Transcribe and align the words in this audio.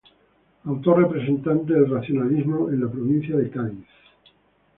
Autor 0.63 0.97
representante 1.01 1.73
del 1.75 1.87
Racionalismo 1.87 2.71
en 2.71 2.81
la 2.83 2.91
provincia 2.91 3.37
de 3.37 3.51
Cádiz. 3.51 3.85